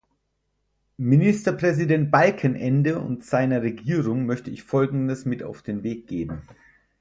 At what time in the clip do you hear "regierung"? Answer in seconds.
3.61-4.25